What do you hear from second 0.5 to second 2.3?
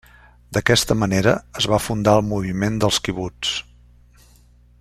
D'aquesta manera es va fundar el